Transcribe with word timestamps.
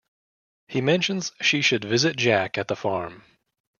He 0.67 0.81
mentions 0.81 1.31
she 1.41 1.61
should 1.61 1.83
visit 1.85 2.17
Jack 2.17 2.57
at 2.57 2.67
the 2.67 2.75
farm. 2.75 3.23